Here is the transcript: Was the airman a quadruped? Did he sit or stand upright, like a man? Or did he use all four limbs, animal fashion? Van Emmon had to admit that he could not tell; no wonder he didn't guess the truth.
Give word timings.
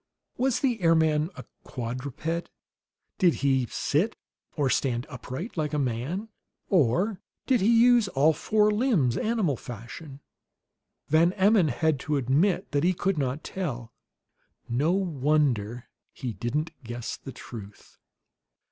Was 0.35 0.61
the 0.61 0.81
airman 0.81 1.29
a 1.37 1.45
quadruped? 1.63 2.49
Did 3.19 3.35
he 3.45 3.67
sit 3.67 4.15
or 4.57 4.67
stand 4.67 5.05
upright, 5.09 5.55
like 5.57 5.73
a 5.75 5.77
man? 5.77 6.29
Or 6.69 7.21
did 7.45 7.61
he 7.61 7.79
use 7.83 8.07
all 8.07 8.33
four 8.33 8.71
limbs, 8.71 9.15
animal 9.15 9.57
fashion? 9.57 10.21
Van 11.09 11.33
Emmon 11.33 11.67
had 11.67 11.99
to 11.99 12.17
admit 12.17 12.71
that 12.71 12.83
he 12.83 12.93
could 12.95 13.19
not 13.19 13.43
tell; 13.43 13.93
no 14.67 14.91
wonder 14.91 15.87
he 16.11 16.33
didn't 16.33 16.71
guess 16.83 17.15
the 17.15 17.31
truth. 17.31 17.99